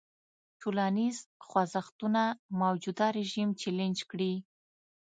[0.61, 1.17] ټولنیز
[1.47, 2.23] خوځښتونه
[2.59, 4.33] موجوده رژیم چلنج کړي.